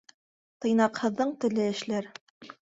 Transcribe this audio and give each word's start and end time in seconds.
Тыйнаҡһыҙҙың 0.63 1.35
теле 1.45 1.69
эшләр. 1.75 2.11